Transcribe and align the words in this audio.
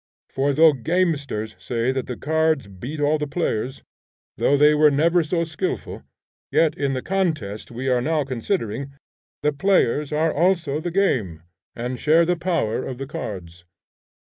For 0.31 0.51
though 0.51 0.73
gamesters 0.73 1.55
say 1.59 1.91
that 1.91 2.07
the 2.07 2.17
cards 2.17 2.65
beat 2.67 2.99
all 2.99 3.19
the 3.19 3.27
players, 3.27 3.83
though 4.35 4.57
they 4.57 4.73
were 4.73 4.89
never 4.89 5.21
so 5.21 5.43
skilful, 5.43 6.01
yet 6.51 6.75
in 6.75 6.93
the 6.93 7.03
contest 7.03 7.69
we 7.69 7.87
are 7.87 8.01
now 8.01 8.23
considering, 8.23 8.93
the 9.43 9.53
players 9.53 10.11
are 10.11 10.33
also 10.33 10.79
the 10.79 10.89
game, 10.89 11.43
and 11.75 11.99
share 11.99 12.25
the 12.25 12.35
power 12.35 12.83
of 12.83 12.97
the 12.97 13.05
cards. 13.05 13.63